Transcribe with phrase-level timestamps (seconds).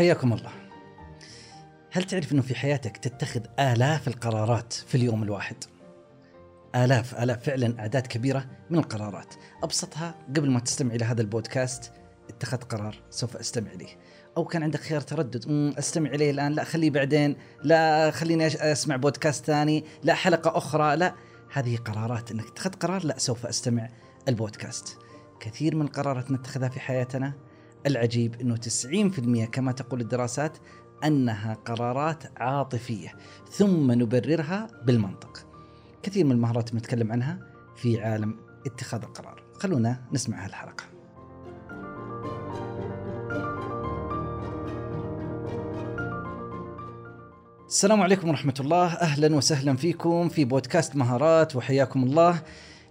[0.00, 0.50] حياكم الله.
[1.90, 5.56] هل تعرف إنه في حياتك تتخذ آلاف القرارات في اليوم الواحد؟
[6.74, 9.34] آلاف آلاف فعلا أعداد كبيرة من القرارات.
[9.62, 11.92] أبسطها قبل ما تستمع إلى هذا البودكاست
[12.28, 13.98] اتخذت قرار سوف أستمع إليه.
[14.36, 18.96] أو كان عندك خيار تردد "أمم، أستمع إليه الآن لا خليه بعدين لا خليني أسمع
[18.96, 21.14] بودكاست ثاني لا حلقة أخرى لا.
[21.52, 23.88] هذه قرارات إنك اتخذت قرار لا سوف أستمع
[24.28, 24.98] البودكاست.
[25.40, 27.49] كثير من القرارات نتخذها في حياتنا
[27.86, 30.58] العجيب إنه 90% كما تقول الدراسات
[31.04, 33.14] أنها قرارات عاطفية
[33.50, 35.46] ثم نبررها بالمنطق.
[36.02, 37.38] كثير من المهارات بنتكلم عنها
[37.76, 38.36] في عالم
[38.66, 39.42] اتخاذ القرار.
[39.52, 40.84] خلونا نسمع هالحلقة.
[47.70, 52.42] السلام عليكم ورحمة الله أهلا وسهلا فيكم في بودكاست مهارات وحياكم الله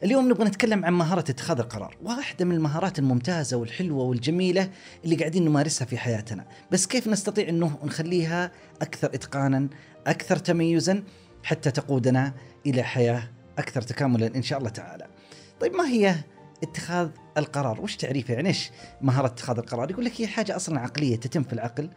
[0.04, 1.98] اليوم نبغى نتكلم عن مهارة اتخاذ القرار.
[2.04, 4.70] واحدة من المهارات الممتازة والحلوة والجميلة
[5.06, 6.46] اللي قاعدين نمارسها في حياتنا.
[6.72, 9.68] بس كيف نستطيع أنه نخليها أكثر إتقانا
[10.08, 11.04] أكثر تميزا
[11.44, 12.34] حتى تقودنا
[12.66, 15.08] إلى حياة أكثر تكاملا إن شاء الله تعالى.
[15.60, 16.16] طيب ما هي
[16.64, 21.16] اتخاذ القرار؟ وش تعريفه؟ يعني إيش مهارة اتخاذ القرار؟ يقول لك هي حاجة أصلا عقلية
[21.16, 21.90] تتم في العقل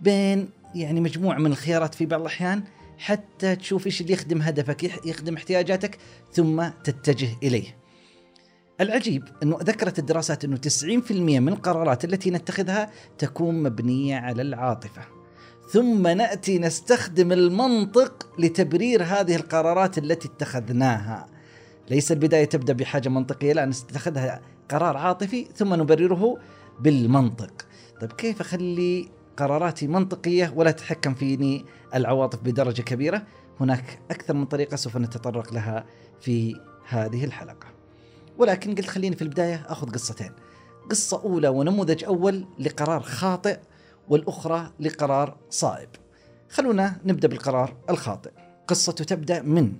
[0.00, 2.62] بين يعني مجموعة من الخيارات في بعض الأحيان
[2.98, 5.98] حتى تشوف إيش اللي يخدم هدفك يخدم احتياجاتك
[6.32, 7.76] ثم تتجه إليه.
[8.80, 15.02] العجيب إنه ذكرت الدراسات إنه 90% من القرارات التي نتخذها تكون مبنية على العاطفة.
[15.72, 21.28] ثم نأتي نستخدم المنطق لتبرير هذه القرارات التي اتخذناها.
[21.90, 26.38] ليس البداية تبدأ بحاجة منطقية لا نتخذها قرار عاطفي ثم نبرره
[26.80, 27.66] بالمنطق.
[28.00, 33.22] طيب كيف أخلي قراراتي منطقية ولا تتحكم فيني العواطف بدرجة كبيرة؟
[33.60, 35.84] هناك أكثر من طريقة سوف نتطرق لها
[36.20, 37.66] في هذه الحلقة.
[38.38, 40.32] ولكن قلت خليني في البداية أخذ قصتين.
[40.90, 43.58] قصة أولى ونموذج أول لقرار خاطئ
[44.08, 45.88] والأخرى لقرار صائب.
[46.48, 48.30] خلونا نبدأ بالقرار الخاطئ.
[48.66, 49.72] قصته تبدأ من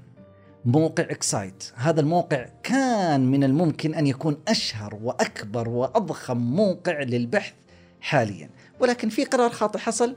[0.64, 7.54] موقع اكسايت، هذا الموقع كان من الممكن أن يكون أشهر وأكبر وأضخم موقع للبحث
[8.00, 8.50] حاليا،
[8.80, 10.16] ولكن في قرار خاطئ حصل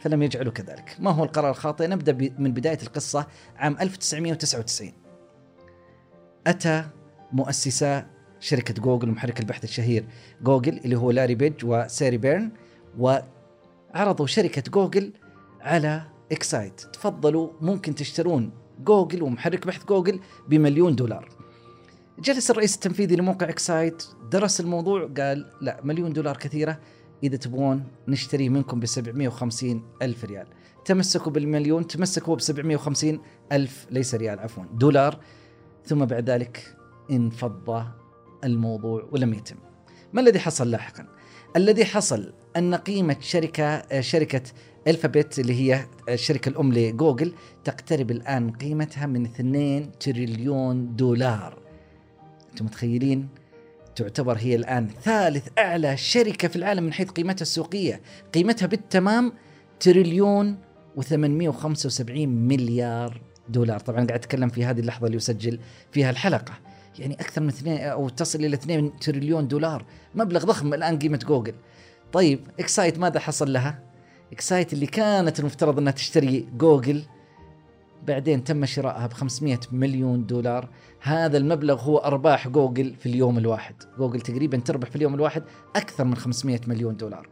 [0.00, 0.96] فلم يجعله كذلك.
[0.98, 3.26] ما هو القرار الخاطئ؟ نبدأ ب- من بداية القصة
[3.56, 4.92] عام 1999.
[6.46, 6.84] أتى
[7.32, 8.06] مؤسسا
[8.40, 10.04] شركة جوجل ومحرك البحث الشهير
[10.42, 12.50] جوجل اللي هو لاري بيج وسيرجي برين
[12.98, 15.12] وعرضوا شركة جوجل
[15.60, 18.50] على اكسايت تفضلوا ممكن تشترون
[18.84, 21.28] جوجل ومحرك بحث جوجل بمليون دولار
[22.18, 26.78] جلس الرئيس التنفيذي لموقع اكسايت درس الموضوع قال لا مليون دولار كثيرة
[27.22, 30.46] إذا تبغون نشتريه منكم ب 750 ألف ريال.
[30.84, 33.20] تمسكوا بالمليون تمسكوا ب 750
[33.52, 35.20] ألف ليس ريال عفوا دولار.
[35.84, 36.76] ثم بعد ذلك
[37.10, 37.84] انفض
[38.44, 39.56] الموضوع ولم يتم.
[40.12, 41.06] ما الذي حصل لاحقا؟
[41.56, 44.42] الذي حصل أن قيمة شركة شركة
[44.86, 51.58] الفابت اللي هي الشركة الأم لجوجل تقترب الآن قيمتها من 2 تريليون دولار.
[52.50, 53.28] أنتم متخيلين؟
[53.96, 58.00] تعتبر هي الآن ثالث أعلى شركة في العالم من حيث قيمتها السوقية.
[58.34, 59.32] قيمتها بالتمام
[59.80, 60.58] تريليون
[61.00, 63.78] و875 مليار دولار.
[63.78, 65.58] طبعا قاعد أتكلم في هذه اللحظة اللي يسجل
[65.92, 66.52] فيها الحلقة.
[66.98, 69.84] يعني أكثر من اثنين أو تصل إلى 2 تريليون دولار.
[70.14, 71.54] مبلغ ضخم الآن قيمة جوجل.
[72.12, 73.82] طيب إكسايت ماذا حصل لها؟
[74.32, 77.02] إكسايت اللي كانت المفترض أنها تشتري جوجل.
[78.06, 80.68] بعدين تم شرائها ب 500 مليون دولار.
[81.00, 83.74] هذا المبلغ هو أرباح جوجل في اليوم الواحد.
[83.98, 85.42] جوجل تقريبا تربح في اليوم الواحد
[85.76, 87.28] أكثر من 500 مليون دولار.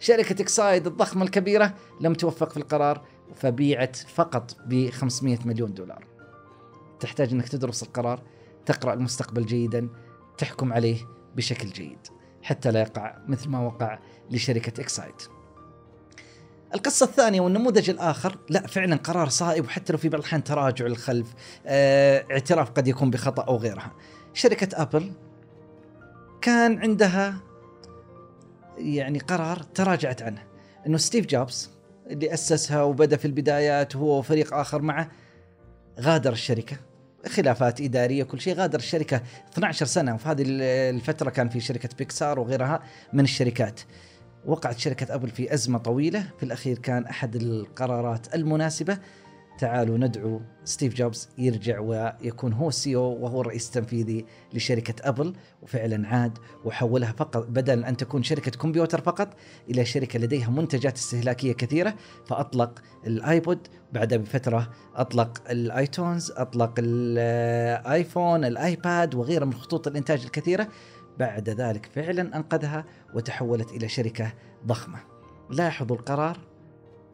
[0.00, 6.06] شركة إكسايت الضخمة الكبيرة لم توفق في القرار فبيعت فقط ب 500 مليون دولار.
[7.00, 8.22] تحتاج إنك تدرس القرار
[8.66, 9.88] تقرأ المستقبل جيدا
[10.38, 10.96] تحكم عليه
[11.36, 11.98] بشكل جيد.
[12.42, 13.98] حتى لا يقع مثل ما وقع
[14.30, 15.14] لشركة إكسايت.
[16.74, 21.26] القصة الثانية والنموذج الآخر لا فعلا قرار صائب وحتى لو في بعض الأحيان تراجع للخلف
[21.66, 23.92] آه اعتراف قد يكون بخطأ أو غيرها.
[24.34, 25.12] شركة أبل
[26.40, 27.34] كان عندها
[28.78, 30.42] يعني قرار تراجعت عنه
[30.86, 31.70] إنه ستيف جوبز
[32.06, 35.10] اللي أسسها وبدأ في البدايات هو وفريق آخر معه
[36.00, 36.76] غادر الشركة.
[37.26, 39.22] خلافات إدارية وكل شيء غادر الشركة.
[39.52, 40.44] 12 سنة وفي هذه
[40.90, 42.82] الفترة كان في شركة بيكسار وغيرها
[43.12, 43.80] من الشركات.
[44.46, 46.30] وقعت شركة أبل في أزمة طويلة.
[46.38, 48.98] في الأخير كان أحد القرارات المناسبة.
[49.58, 55.34] تعالوا ندعو ستيف جوبز يرجع ويكون هو ال CEO وهو الرئيس التنفيذي لشركة أبل.
[55.62, 59.28] وفعلا عاد وحولها فقط بدل أن تكون شركة كمبيوتر فقط
[59.70, 61.94] إلى شركة لديها منتجات استهلاكية كثيرة.
[62.26, 63.58] فأطلق الآيبود.
[63.92, 70.68] بعدها بفترة أطلق الآيتونز أطلق الايفون الآيباد وغيرها من خطوط الإنتاج الكثيرة.
[71.18, 74.32] بعد ذلك فعلا أنقذها وتحولت إلى شركة
[74.66, 74.98] ضخمة.
[75.50, 76.38] لاحظوا القرار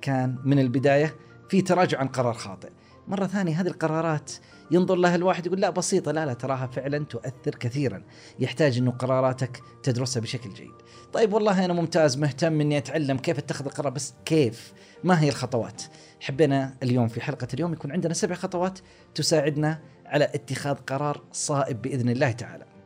[0.00, 1.15] كان من البداية
[1.49, 2.71] في تراجع عن قرار خاطئ.
[3.09, 4.33] مرة ثانية هذه القرارات
[4.71, 8.03] ينظر لها الواحد يقول لا بسيطة لا لا تراها فعلا تؤثر كثيرا.
[8.39, 10.75] يحتاج إنه قراراتك تدرسها بشكل جيد.
[11.12, 14.73] طيب والله أنا ممتاز مهتم إني أتعلم كيف أتخذ القرار بس كيف؟
[15.05, 15.83] ما هي الخطوات؟
[16.21, 18.79] حبينا اليوم في حلقة اليوم يكون عندنا سبع خطوات
[19.15, 22.77] تساعدنا على اتخاذ قرار صائب بإذن الله تعالى.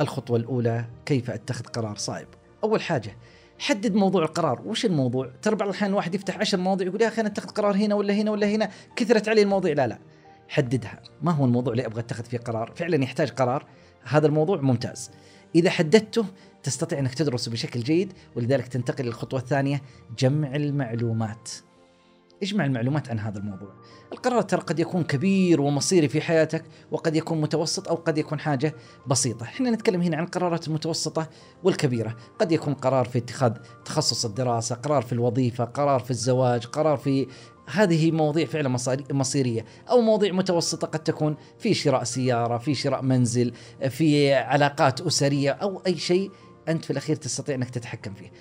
[0.00, 2.28] الخطوة الأولى كيف أتخذ قرار صائب؟
[2.64, 3.16] أول حاجة
[3.58, 4.62] حدد موضوع القرار.
[4.66, 7.76] وش الموضوع؟ ترى بعض الأحيان الواحد يفتح عشر مواضيع يقول يا أخي أنا أتخذ قرار
[7.76, 8.70] هنا ولا هنا ولا هنا.
[8.96, 9.72] كثرت علي المواضيع.
[9.72, 9.98] لا لا
[10.48, 11.02] حددها.
[11.22, 13.66] ما هو الموضوع اللي أبغى أتخذ فيه قرار؟ فعلا يحتاج قرار.
[14.02, 15.10] هذا الموضوع ممتاز.
[15.54, 16.24] إذا حددته
[16.62, 19.82] تستطيع أنك تدرسه بشكل جيد ولذلك تنتقل للخطوة الثانية
[20.18, 21.50] جمع المعلومات.
[22.42, 23.72] اجمع المعلومات عن هذا الموضوع.
[24.12, 28.74] القرار ترى قد يكون كبير ومصيري في حياتك وقد يكون متوسط أو قد يكون حاجة
[29.06, 29.44] بسيطة.
[29.44, 31.28] إحنا نتكلم هنا عن القرارات المتوسطة
[31.62, 32.16] والكبيرة.
[32.38, 33.52] قد يكون قرار في اتخاذ
[33.84, 37.26] تخصص الدراسة قرار في الوظيفة قرار في الزواج قرار في
[37.66, 38.78] هذه مواضيع فعلا
[39.10, 39.64] مصيرية.
[39.90, 43.52] أو مواضيع متوسطة قد تكون في شراء سيارة في شراء منزل
[43.88, 46.30] في علاقات أسرية أو أي شيء
[46.68, 48.32] أنت في الأخير تستطيع أنك تتحكم فيه.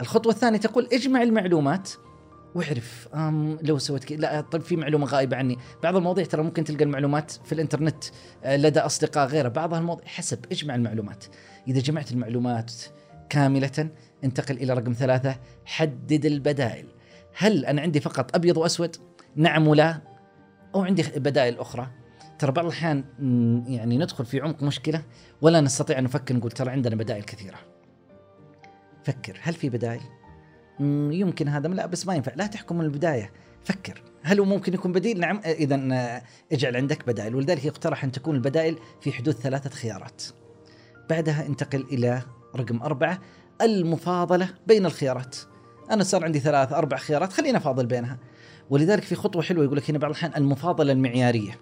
[0.00, 1.90] الخطوة الثانية تقول اجمع المعلومات
[2.54, 5.58] واعرف أم لو سويت كذا لا طيب في معلومة غائبه عني.
[5.82, 8.04] بعض المواضيع ترى ممكن تلقى المعلومات في الإنترنت
[8.44, 9.48] آه، لدى أصدقاء غيره.
[9.48, 11.24] بعض المواضيع حسب اجمع المعلومات.
[11.68, 12.72] إذا جمعت المعلومات
[13.28, 13.88] كاملة
[14.24, 16.86] انتقل إلى رقم ثلاثة حدد البدائل.
[17.36, 18.96] هل أنا عندي فقط أبيض وأسود؟
[19.36, 20.00] نعم ولا.
[20.74, 21.90] أو عندي بدائل أخرى.
[22.38, 23.04] ترى بعض الأحيان
[23.68, 25.02] يعني ندخل في عمق مشكلة
[25.42, 27.58] ولا نستطيع أن نفكر نقول ترى عندنا بدائل كثيرة.
[29.04, 30.19] فكر هل في بدائل؟
[31.10, 32.32] يمكن هذا لا بس ما ينفع.
[32.36, 33.32] لا تحكم من البداية.
[33.64, 34.02] فكر.
[34.22, 35.40] هل هو ممكن يكون بديل؟ نعم.
[35.44, 35.76] إذا
[36.52, 37.34] اجعل عندك بدائل.
[37.34, 40.22] ولذلك يقترح أن تكون البدائل في حدود ثلاثة خيارات.
[41.10, 42.22] بعدها انتقل إلى
[42.56, 43.18] رقم أربعة
[43.62, 45.36] المفاضلة بين الخيارات.
[45.90, 48.18] أنا صار عندي ثلاث أربع خيارات خلينا أفاضل بينها.
[48.70, 51.58] ولذلك في خطوة حلوة يقول لك هنا بعض الأحيان المفاضلة المعيارية.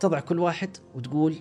[0.00, 1.34] تضع كل واحد وتقول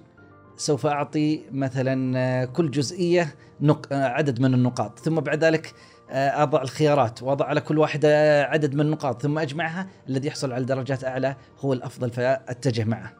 [0.57, 3.93] سوف أعطي مثلا كل جزئية نق...
[3.93, 4.99] عدد من النقاط.
[4.99, 5.73] ثم بعد ذلك آه،
[6.09, 11.03] أضع الخيارات وأضع على كل واحدة عدد من النقاط ثم أجمعها الذي يحصل على درجات
[11.03, 13.13] أعلى هو الأفضل فأتجه معه.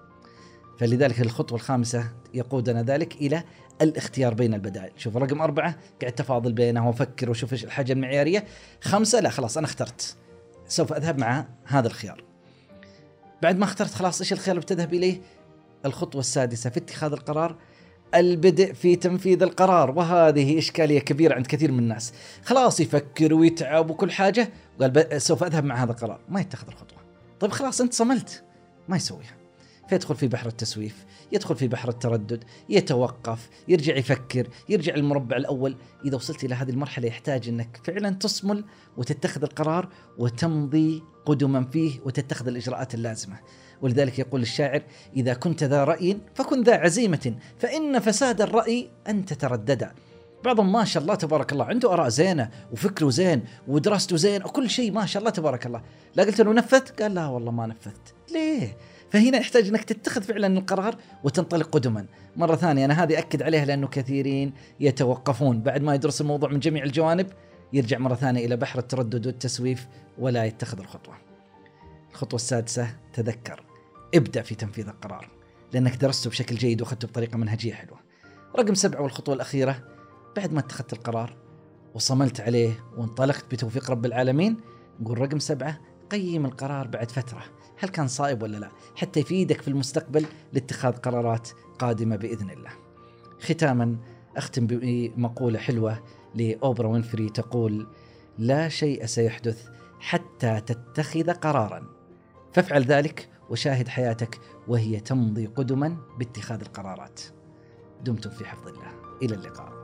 [0.80, 3.44] فلذلك الخطوة الخامسة يقودنا ذلك إلى
[3.81, 8.45] الاختيار بين البدائل، شوف رقم أربعة قاعد تفاضل بينها وافكر واشوف إيش الحاجة المعيارية،
[8.81, 10.16] خمسة لا خلاص أنا اخترت
[10.68, 12.24] سوف أذهب مع هذا الخيار.
[13.42, 15.22] بعد ما اخترت خلاص إيش الخيار اللي بتذهب إليه؟
[15.86, 17.56] الخطوة السادسة في اتخاذ القرار
[18.15, 22.13] البدء في تنفيذ القرار وهذه إشكالية كبيرة عند كثير من الناس.
[22.45, 24.50] خلاص يفكر ويتعب وكل حاجة
[24.80, 26.19] وقال سوف أذهب مع هذا القرار.
[26.30, 27.00] ما يتخذ الخطوة.
[27.39, 28.44] طيب خلاص أنت صملت.
[28.88, 29.38] ما يسويها.
[29.89, 35.75] فيدخل في بحر التسويف يدخل في بحر التردد يتوقف يرجع يفكر يرجع المربع الأول.
[36.06, 38.66] إذا وصلت إلى هذه المرحلة يحتاج أنك فعلا تصمل
[38.98, 43.39] وتتخذ القرار وتمضي قدما فيه وتتخذ الإجراءات اللازمة.
[43.81, 44.84] ولذلك يقول الشاعر
[45.16, 49.94] إذا كنت ذا رأي فكن ذا عزيمة فإن فساد الرأي أن تترددا
[50.45, 54.92] بعضهم ما شاء الله تبارك الله عنده آراء زينة وفكره زين ودراسته زين وكل شيء
[54.92, 55.81] ما شاء الله تبارك الله.
[56.16, 58.13] لا قلت له نفذت؟ قال لا والله ما نفذت.
[58.34, 58.78] ليه؟
[59.12, 62.06] فهنا يحتاج إنك تتخذ فعلا القرار وتنطلق قدما.
[62.36, 65.62] مرة ثانية أنا هذه أكد عليها لأنه كثيرين يتوقفون.
[65.62, 67.27] بعد ما يدرس الموضوع من جميع الجوانب
[67.74, 69.88] يرجع مرة ثانية إلى بحر التردد والتسويف
[70.18, 71.15] ولا يتخذ الخطوة.
[72.12, 73.63] الخطوة السادسة تذكر.
[74.15, 75.27] ابدأ في تنفيذ القرار
[75.74, 78.00] لأنك درسته بشكل جيد وأخذته بطريقة منهجية حلوة.
[78.60, 79.84] رقم سبعة والخطوة الأخيرة
[80.36, 81.36] بعد ما اتخذت القرار
[81.93, 84.58] وصملت عليه وانطلقت بتوفيق رب العالمين
[85.00, 85.79] نقول رقم سبعة
[86.12, 87.43] قيم القرار بعد فترة.
[87.79, 92.72] هل كان صائب ولا لا؟ حتى يفيدك في المستقبل لاتخاذ قرارات قادمة بإذن الله.
[93.39, 93.98] ختاما
[94.38, 96.03] أختم بمقولة حلوة
[96.36, 97.88] لأوبرا وينفري تقول
[98.38, 99.67] لا شيء سيحدث
[100.00, 101.88] حتى تتخذ قرارا.
[102.53, 107.22] فافعل ذلك وشاهد حياتك وهي تمضي قدما باتخاذ القرارات.
[108.03, 108.91] دمتم في حفظ الله.
[109.22, 109.76] إلى اللقاء.